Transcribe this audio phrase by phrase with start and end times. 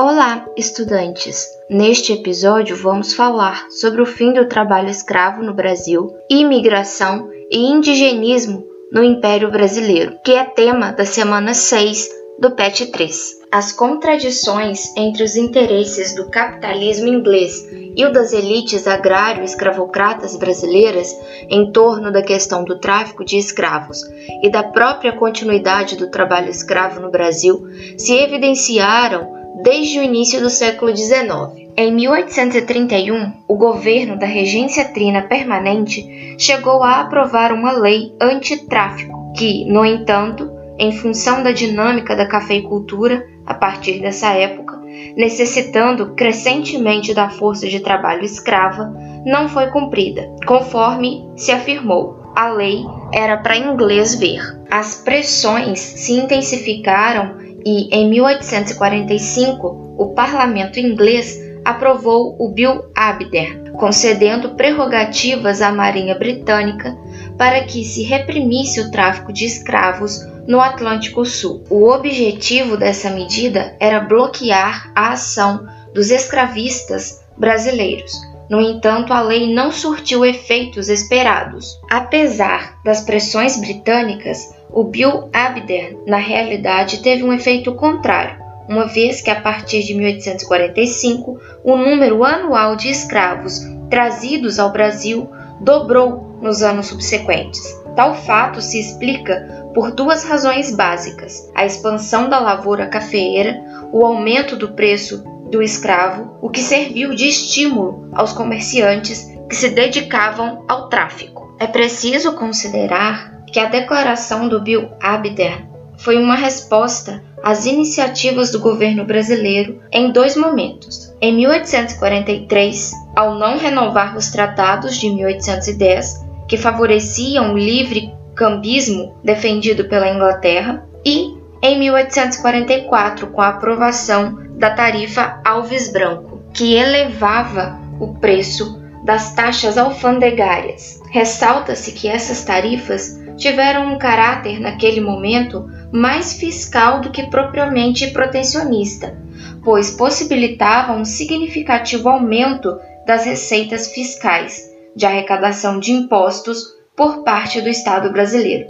[0.00, 1.44] Olá, estudantes!
[1.68, 8.64] Neste episódio vamos falar sobre o fim do trabalho escravo no Brasil, imigração e indigenismo
[8.92, 13.38] no Império Brasileiro, que é tema da semana 6 do PET 3.
[13.50, 21.12] As contradições entre os interesses do capitalismo inglês e o das elites agrário-escravocratas brasileiras
[21.50, 24.04] em torno da questão do tráfico de escravos
[24.44, 30.50] e da própria continuidade do trabalho escravo no Brasil se evidenciaram desde o início do
[30.50, 31.68] século XIX.
[31.76, 39.64] Em 1831, o governo da Regência Trina Permanente chegou a aprovar uma lei antitráfico, que,
[39.66, 44.78] no entanto, em função da dinâmica da cafeicultura a partir dessa época,
[45.16, 48.92] necessitando crescentemente da força de trabalho escrava,
[49.24, 52.18] não foi cumprida, conforme se afirmou.
[52.36, 54.40] A lei era para inglês ver.
[54.70, 64.54] As pressões se intensificaram e, em 1845, o parlamento inglês aprovou o Bill Abder, concedendo
[64.54, 66.96] prerrogativas à Marinha Britânica
[67.36, 71.62] para que se reprimisse o tráfico de escravos no Atlântico Sul.
[71.68, 78.12] O objetivo dessa medida era bloquear a ação dos escravistas brasileiros.
[78.48, 81.78] No entanto, a lei não surtiu efeitos esperados.
[81.90, 88.38] Apesar das pressões britânicas, o Bill Abder, na realidade, teve um efeito contrário,
[88.68, 95.28] uma vez que a partir de 1845 o número anual de escravos trazidos ao Brasil
[95.60, 97.62] dobrou nos anos subsequentes.
[97.96, 103.60] Tal fato se explica por duas razões básicas: a expansão da lavoura cafeeira,
[103.92, 109.70] o aumento do preço do escravo, o que serviu de estímulo aos comerciantes que se
[109.70, 111.56] dedicavam ao tráfico.
[111.58, 115.66] É preciso considerar que a declaração do Bill Abder
[115.98, 121.14] foi uma resposta às iniciativas do governo brasileiro em dois momentos.
[121.20, 129.84] Em 1843, ao não renovar os tratados de 1810, que favoreciam o livre cambismo defendido
[129.88, 138.14] pela Inglaterra, e em 1844, com a aprovação da tarifa Alves Branco, que elevava o
[138.14, 141.00] preço das taxas alfandegárias.
[141.10, 149.16] Ressalta-se que essas tarifas tiveram um caráter naquele momento mais fiscal do que propriamente protecionista,
[149.64, 157.68] pois possibilitavam um significativo aumento das receitas fiscais de arrecadação de impostos por parte do
[157.68, 158.66] Estado brasileiro.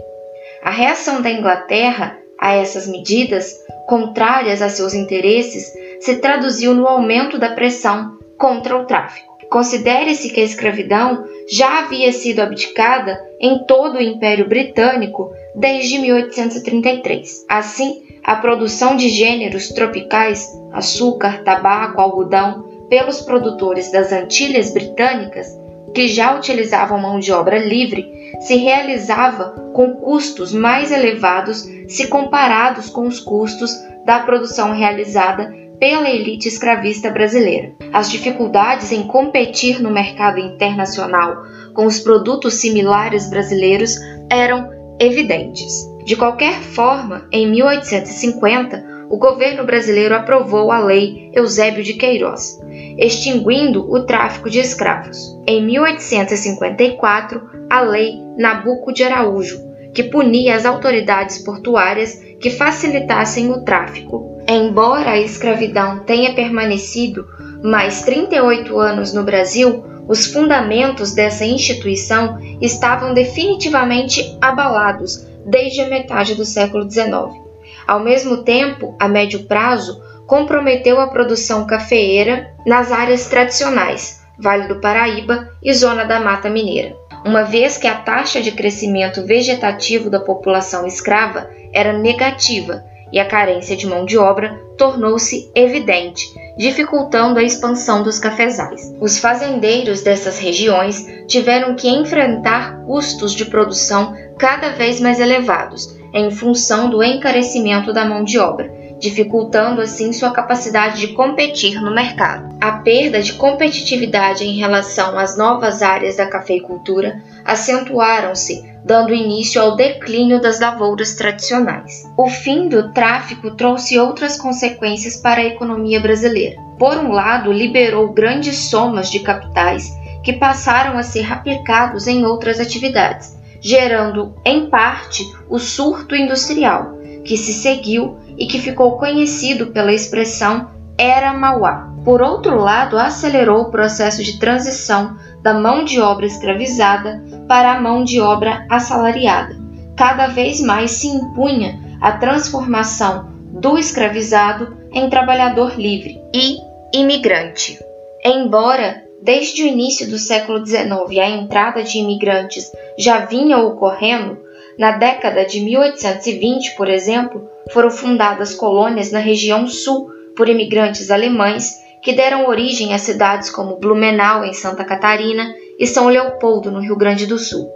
[0.63, 3.53] A reação da Inglaterra a essas medidas,
[3.85, 9.28] contrárias a seus interesses, se traduziu no aumento da pressão contra o tráfico.
[9.49, 17.45] Considere-se que a escravidão já havia sido abdicada em todo o Império Britânico desde 1833.
[17.49, 25.47] Assim, a produção de gêneros tropicais, açúcar, tabaco, algodão, pelos produtores das Antilhas Britânicas,
[25.93, 28.07] que já utilizavam mão de obra livre,
[28.41, 33.71] se realizava com custos mais elevados se comparados com os custos
[34.05, 37.73] da produção realizada pela elite escravista brasileira.
[37.93, 43.95] As dificuldades em competir no mercado internacional com os produtos similares brasileiros
[44.29, 44.69] eram
[44.99, 45.87] evidentes.
[46.03, 52.59] De qualquer forma, em 1850, o governo brasileiro aprovou a Lei Eusébio de Queiroz,
[52.97, 55.17] extinguindo o tráfico de escravos.
[55.47, 59.59] Em 1854, a Lei Nabuco de Araújo,
[59.93, 64.38] que punia as autoridades portuárias que facilitassem o tráfico.
[64.51, 67.27] Embora a escravidão tenha permanecido
[67.61, 76.33] mais 38 anos no Brasil, os fundamentos dessa instituição estavam definitivamente abalados desde a metade
[76.33, 77.39] do século XIX.
[77.85, 84.79] Ao mesmo tempo, a médio prazo, comprometeu a produção cafeeira nas áreas tradicionais, Vale do
[84.79, 86.95] Paraíba e Zona da Mata Mineira
[87.25, 93.25] uma vez que a taxa de crescimento vegetativo da população escrava era negativa e a
[93.25, 96.25] carência de mão de obra tornou-se evidente,
[96.57, 98.93] dificultando a expansão dos cafezais.
[98.99, 106.31] Os fazendeiros dessas regiões tiveram que enfrentar custos de produção cada vez mais elevados, em
[106.31, 112.55] função do encarecimento da mão de obra, dificultando assim sua capacidade de competir no mercado.
[112.59, 119.75] A perda de competitividade em relação às novas áreas da cafeicultura acentuaram-se, dando início ao
[119.75, 122.03] declínio das lavouras tradicionais.
[122.17, 126.55] O fim do tráfico trouxe outras consequências para a economia brasileira.
[126.77, 129.91] Por um lado, liberou grandes somas de capitais
[130.23, 137.37] que passaram a ser aplicados em outras atividades, gerando, em parte, o surto industrial, que
[137.37, 141.89] se seguiu e que ficou conhecido pela expressão era Mauá.
[142.03, 147.81] Por outro lado, acelerou o processo de transição da mão de obra escravizada para a
[147.81, 149.57] mão de obra assalariada.
[149.97, 156.59] Cada vez mais se impunha a transformação do escravizado em trabalhador livre e
[156.93, 157.79] imigrante.
[158.23, 164.37] Embora desde o início do século XIX a entrada de imigrantes já vinha ocorrendo,
[164.77, 171.83] na década de 1820, por exemplo, foram fundadas colônias na região sul por imigrantes alemães
[172.01, 176.97] que deram origem a cidades como Blumenau, em Santa Catarina, e São Leopoldo, no Rio
[176.97, 177.71] Grande do Sul.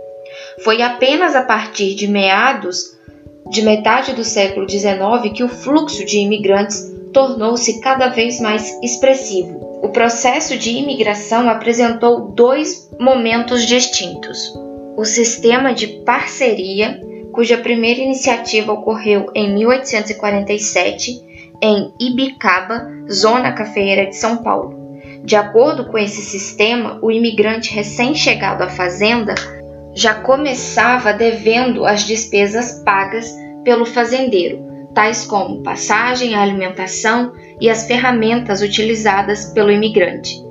[0.63, 2.97] Foi apenas a partir de meados
[3.49, 9.79] de metade do século XIX que o fluxo de imigrantes tornou-se cada vez mais expressivo.
[9.81, 14.51] O processo de imigração apresentou dois momentos distintos.
[14.97, 16.99] O sistema de parceria,
[17.31, 24.82] cuja primeira iniciativa ocorreu em 1847 em Ibicaba, zona cafeeira de São Paulo.
[25.23, 29.33] De acordo com esse sistema, o imigrante recém-chegado à fazenda
[29.95, 33.33] já começava devendo as despesas pagas
[33.63, 37.31] pelo fazendeiro, tais como passagem, alimentação
[37.61, 40.43] e as ferramentas utilizadas pelo imigrante.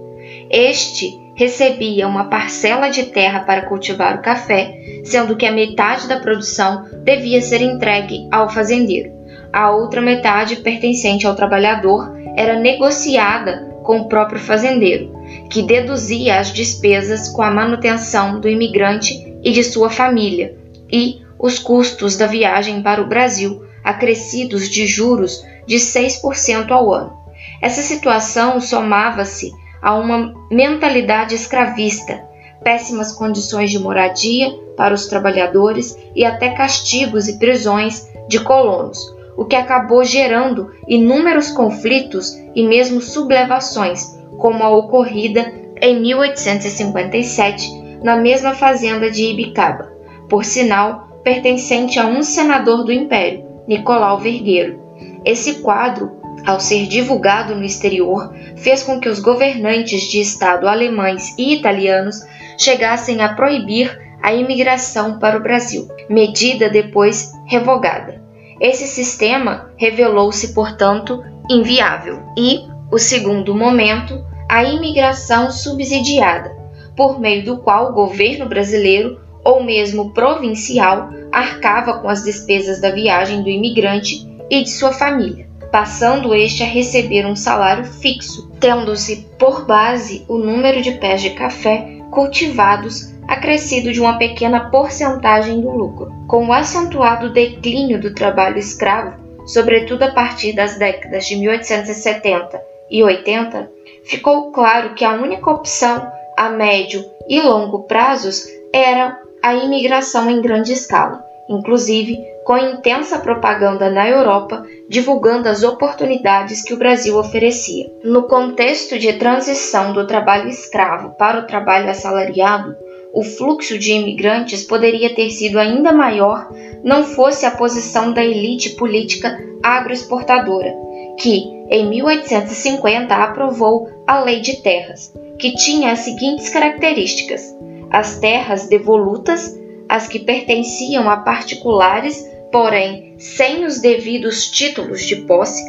[0.50, 4.74] Este recebia uma parcela de terra para cultivar o café,
[5.04, 9.22] sendo que a metade da produção devia ser entregue ao fazendeiro
[9.52, 15.12] a outra metade pertencente ao trabalhador era negociada com o próprio fazendeiro,
[15.50, 20.56] que deduzia as despesas com a manutenção do imigrante e de sua família,
[20.90, 27.16] e os custos da viagem para o Brasil, acrescidos de juros de 6% ao ano.
[27.60, 29.50] Essa situação somava-se
[29.80, 32.22] a uma mentalidade escravista,
[32.62, 38.98] péssimas condições de moradia para os trabalhadores e até castigos e prisões de colonos,
[39.36, 48.16] o que acabou gerando inúmeros conflitos e mesmo sublevações, como a ocorrida em 1857 na
[48.16, 49.92] mesma fazenda de Ibicaba,
[50.28, 54.80] por sinal pertencente a um senador do Império, Nicolau Vergueiro.
[55.24, 56.10] Esse quadro,
[56.44, 62.16] ao ser divulgado no exterior, fez com que os governantes de Estado alemães e italianos
[62.58, 68.21] chegassem a proibir a imigração para o Brasil, medida depois revogada.
[68.62, 71.20] Esse sistema revelou-se, portanto,
[71.50, 72.22] inviável.
[72.38, 72.60] E,
[72.92, 76.56] o segundo momento, a imigração subsidiada,
[76.96, 82.92] por meio do qual o governo brasileiro ou mesmo provincial arcava com as despesas da
[82.92, 89.26] viagem do imigrante e de sua família, passando este a receber um salário fixo, tendo-se
[89.36, 95.70] por base o número de pés de café cultivados acrescido de uma pequena porcentagem do
[95.70, 96.12] lucro.
[96.28, 103.02] Com o acentuado declínio do trabalho escravo, sobretudo a partir das décadas de 1870 e
[103.02, 103.70] 80,
[104.04, 110.42] ficou claro que a única opção a médio e longo prazos era a imigração em
[110.42, 117.90] grande escala, inclusive com intensa propaganda na Europa divulgando as oportunidades que o Brasil oferecia.
[118.04, 122.76] No contexto de transição do trabalho escravo para o trabalho assalariado,
[123.12, 126.48] o fluxo de imigrantes poderia ter sido ainda maior
[126.82, 130.74] não fosse a posição da elite política agroexportadora,
[131.18, 137.54] que, em 1850, aprovou a Lei de Terras, que tinha as seguintes características:
[137.90, 145.62] as terras devolutas, as que pertenciam a particulares, porém sem os devidos títulos de posse,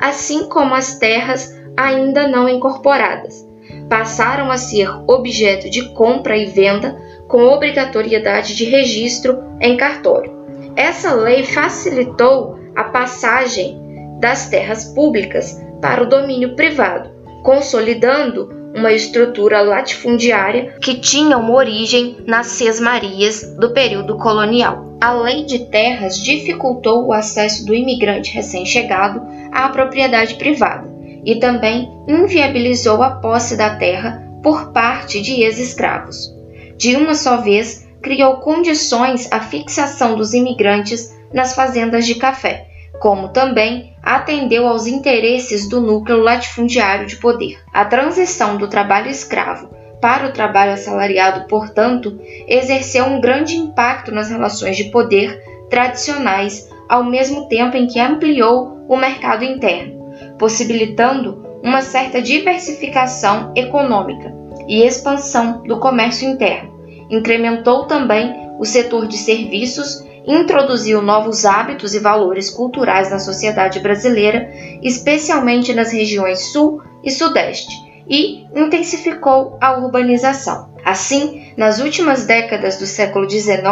[0.00, 3.47] assim como as terras ainda não incorporadas
[3.88, 10.36] passaram a ser objeto de compra e venda com obrigatoriedade de registro em cartório.
[10.76, 13.80] Essa lei facilitou a passagem
[14.20, 17.10] das terras públicas para o domínio privado,
[17.42, 24.96] consolidando uma estrutura latifundiária que tinha uma origem nas sesmarias do período colonial.
[25.00, 30.87] A lei de terras dificultou o acesso do imigrante recém-chegado à propriedade privada
[31.28, 36.34] e também inviabilizou a posse da terra por parte de ex-escravos.
[36.78, 42.66] De uma só vez, criou condições à fixação dos imigrantes nas fazendas de café,
[42.98, 47.58] como também atendeu aos interesses do núcleo latifundiário de poder.
[47.74, 49.68] A transição do trabalho escravo
[50.00, 57.04] para o trabalho assalariado, portanto, exerceu um grande impacto nas relações de poder tradicionais, ao
[57.04, 59.97] mesmo tempo em que ampliou o mercado interno
[60.38, 64.32] possibilitando uma certa diversificação econômica
[64.68, 66.78] e expansão do comércio interno.
[67.10, 74.50] Incrementou também o setor de serviços, introduziu novos hábitos e valores culturais na sociedade brasileira,
[74.82, 77.72] especialmente nas regiões Sul e Sudeste,
[78.06, 80.68] e intensificou a urbanização.
[80.84, 83.62] Assim, nas últimas décadas do século XIX,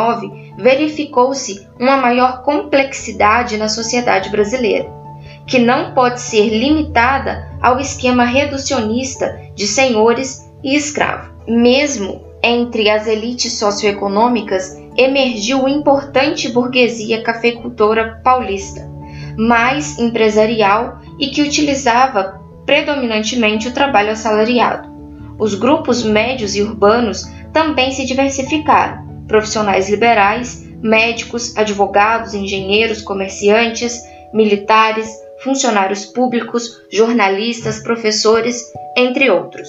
[0.59, 4.91] verificou-se uma maior complexidade na sociedade brasileira,
[5.47, 11.31] que não pode ser limitada ao esquema reducionista de senhores e escravo.
[11.47, 18.89] Mesmo entre as elites socioeconômicas emergiu importante burguesia cafeicultora paulista,
[19.37, 24.89] mais empresarial e que utilizava predominantemente o trabalho assalariado.
[25.39, 35.26] Os grupos médios e urbanos também se diversificaram: profissionais liberais, médicos, advogados, engenheiros, comerciantes, militares,
[35.47, 39.69] funcionários públicos, jornalistas, professores, entre outros.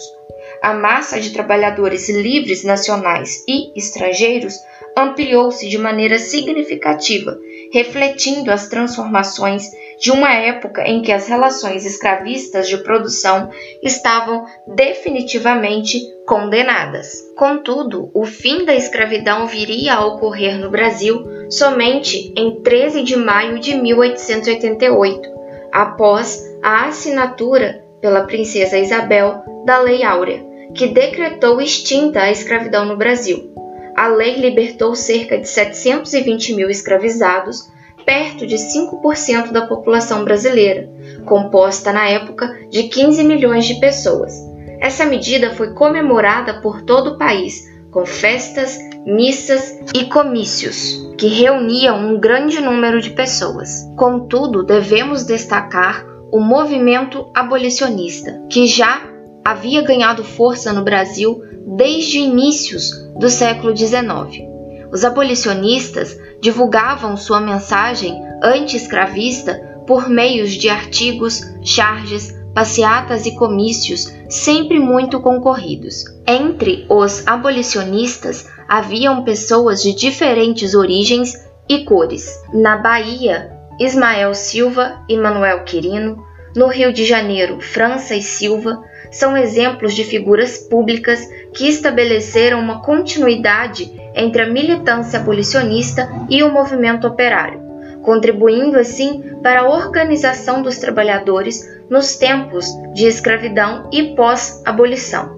[0.63, 4.55] A massa de trabalhadores livres nacionais e estrangeiros
[4.97, 7.37] ampliou-se de maneira significativa,
[7.71, 9.69] refletindo as transformações
[9.99, 13.51] de uma época em que as relações escravistas de produção
[13.83, 17.21] estavam definitivamente condenadas.
[17.35, 23.59] Contudo, o fim da escravidão viria a ocorrer no Brasil somente em 13 de maio
[23.59, 25.36] de 1888,
[25.71, 32.97] após a assinatura pela princesa Isabel da Lei Áurea, que decretou extinta a escravidão no
[32.97, 33.51] Brasil.
[33.95, 37.71] A lei libertou cerca de 720 mil escravizados,
[38.05, 40.89] perto de 5% da população brasileira,
[41.25, 44.33] composta na época de 15 milhões de pessoas.
[44.79, 51.97] Essa medida foi comemorada por todo o país, com festas, missas e comícios, que reuniam
[51.97, 53.89] um grande número de pessoas.
[53.95, 59.01] Contudo, devemos destacar o movimento abolicionista, que já
[59.45, 64.45] havia ganhado força no Brasil desde inícios do século XIX.
[64.91, 69.53] Os abolicionistas divulgavam sua mensagem anti-escravista
[69.87, 76.03] por meios de artigos, charges, passeatas e comícios sempre muito concorridos.
[76.27, 81.33] Entre os abolicionistas haviam pessoas de diferentes origens
[81.69, 82.41] e cores.
[82.53, 88.81] Na Bahia, Ismael Silva e Manuel Quirino, no Rio de Janeiro, França e Silva,
[89.11, 91.19] são exemplos de figuras públicas
[91.53, 97.61] que estabeleceram uma continuidade entre a militância abolicionista e o movimento operário,
[98.01, 105.37] contribuindo assim para a organização dos trabalhadores nos tempos de escravidão e pós-abolição.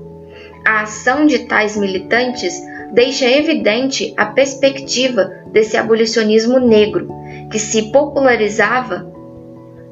[0.66, 2.60] A ação de tais militantes
[2.92, 7.08] deixa evidente a perspectiva desse abolicionismo negro,
[7.52, 9.12] que se popularizava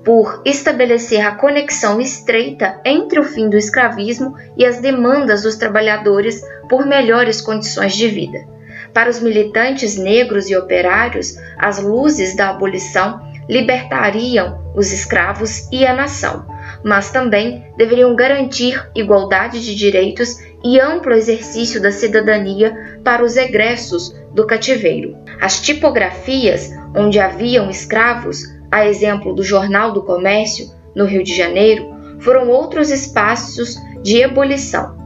[0.03, 6.41] por estabelecer a conexão estreita entre o fim do escravismo e as demandas dos trabalhadores
[6.69, 8.39] por melhores condições de vida.
[8.93, 15.93] Para os militantes negros e operários, as luzes da abolição libertariam os escravos e a
[15.93, 16.45] nação,
[16.83, 24.13] mas também deveriam garantir igualdade de direitos e amplo exercício da cidadania para os egressos
[24.33, 25.17] do cativeiro.
[25.41, 31.95] As tipografias onde haviam escravos a exemplo do Jornal do Comércio, no Rio de Janeiro,
[32.19, 34.97] foram outros espaços de ebulição.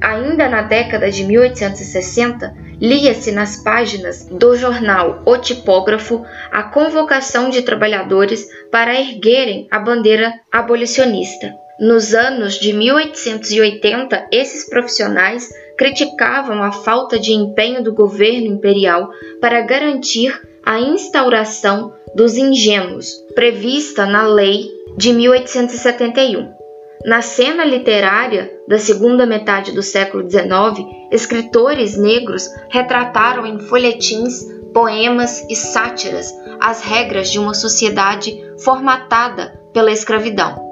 [0.00, 7.62] Ainda na década de 1860, lia-se nas páginas do jornal O Tipógrafo a convocação de
[7.62, 11.54] trabalhadores para erguerem a bandeira abolicionista.
[11.78, 19.60] Nos anos de 1880, esses profissionais criticavam a falta de empenho do governo imperial para
[19.60, 26.65] garantir a instauração dos ingênuos, prevista na Lei de 1871.
[27.04, 35.44] Na cena literária da segunda metade do século XIX, escritores negros retrataram em folhetins, poemas
[35.48, 40.64] e sátiras as regras de uma sociedade formatada pela escravidão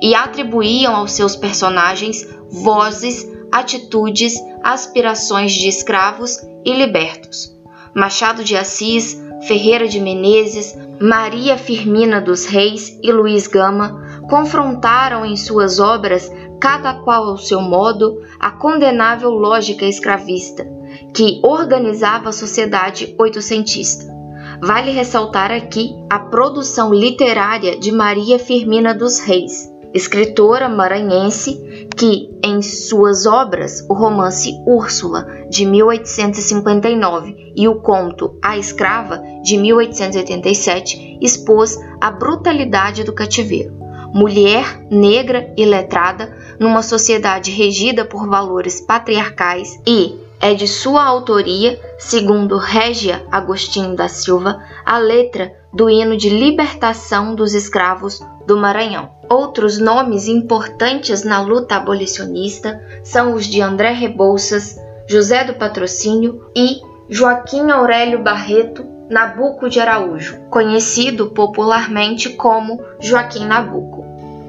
[0.00, 7.54] e atribuíam aos seus personagens vozes, atitudes, aspirações de escravos e libertos.
[7.94, 15.36] Machado de Assis Ferreira de Menezes, Maria Firmina dos Reis e Luiz Gama confrontaram em
[15.36, 20.66] suas obras, cada qual ao seu modo, a condenável lógica escravista,
[21.12, 24.06] que organizava a sociedade oitocentista.
[24.58, 32.62] Vale ressaltar aqui a produção literária de Maria Firmina dos Reis, escritora maranhense que, em
[32.62, 41.78] suas obras, o romance Úrsula, de 1859, e o conto A Escrava, de 1887, expôs
[42.00, 43.82] a brutalidade do cativeiro.
[44.12, 51.80] Mulher negra e letrada numa sociedade regida por valores patriarcais e É de sua autoria,
[52.00, 59.10] segundo Régia Agostinho da Silva, a letra do hino de libertação dos escravos do Maranhão.
[59.30, 64.76] Outros nomes importantes na luta abolicionista são os de André Rebouças,
[65.06, 74.01] José do Patrocínio e Joaquim Aurélio Barreto Nabuco de Araújo, conhecido popularmente como Joaquim Nabuco.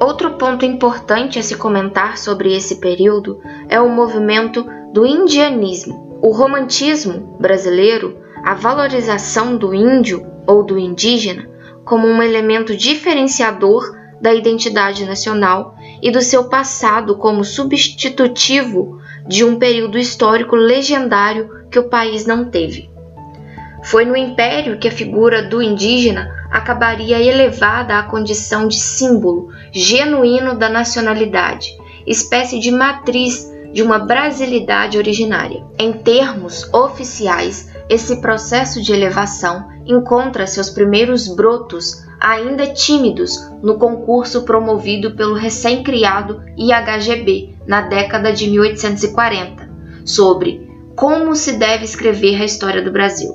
[0.04, 6.20] Outro ponto importante a se comentar sobre esse período é o movimento do indianismo.
[6.22, 11.50] O romantismo brasileiro, a valorização do índio ou do indígena
[11.86, 19.58] como um elemento diferenciador da identidade nacional e do seu passado como substitutivo de um
[19.58, 22.93] período histórico legendário que o país não teve.
[23.84, 30.56] Foi no Império que a figura do indígena acabaria elevada à condição de símbolo genuíno
[30.56, 31.70] da nacionalidade,
[32.08, 35.64] espécie de matriz de uma brasilidade originária.
[35.80, 44.44] Em termos oficiais, esse processo de elevação encontra seus primeiros brotos ainda tímidos no concurso
[44.44, 49.70] promovido pelo recém-criado IHGB na década de 1840,
[50.06, 53.34] sobre como se deve escrever a história do Brasil.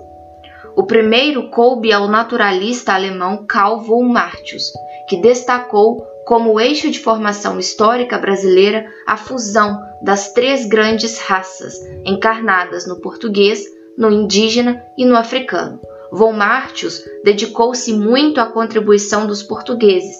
[0.78, 4.72] O primeiro coube ao naturalista alemão Karl von Martius,
[5.08, 12.86] que destacou como eixo de formação histórica brasileira a fusão das três grandes raças encarnadas
[12.86, 13.64] no português,
[13.98, 15.80] no indígena e no africano.
[16.12, 20.16] Von Martius dedicou-se muito à contribuição dos portugueses,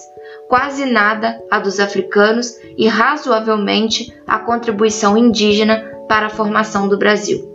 [0.49, 7.47] quase nada à dos africanos e razoavelmente à contribuição indígena para a formação do Brasil.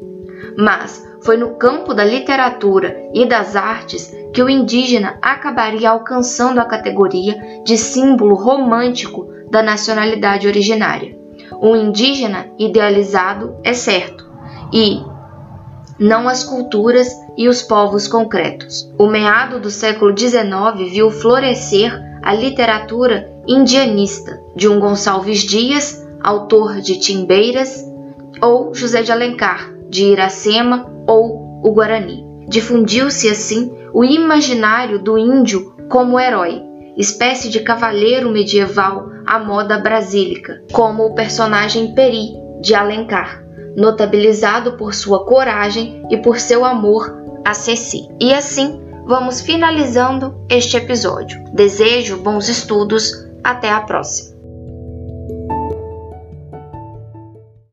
[0.56, 6.66] Mas foi no campo da literatura e das artes que o indígena acabaria alcançando a
[6.66, 11.16] categoria de símbolo romântico da nacionalidade originária.
[11.62, 14.30] Um indígena idealizado é certo,
[14.72, 15.00] e
[15.98, 18.92] não as culturas e os povos concretos.
[18.98, 26.80] O meado do século XIX viu florescer a literatura indianista de um Gonçalves Dias, autor
[26.80, 27.84] de Timbeiras,
[28.42, 32.26] ou José de Alencar, de Iracema ou o Guarani.
[32.48, 36.60] Difundiu-se assim o imaginário do índio como herói,
[36.96, 43.44] espécie de cavaleiro medieval à moda brasílica, como o personagem Peri de Alencar,
[43.76, 48.08] notabilizado por sua coragem e por seu amor a Ceci.
[48.20, 51.40] E assim vamos finalizando este episódio.
[51.52, 53.12] Desejo bons estudos,
[53.44, 54.33] até a próxima.